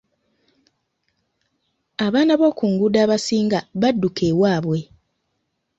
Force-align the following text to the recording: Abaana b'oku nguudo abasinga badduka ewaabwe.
Abaana 2.05 2.33
b'oku 2.39 2.63
nguudo 2.71 2.97
abasinga 3.05 3.59
badduka 3.81 4.21
ewaabwe. 4.31 4.79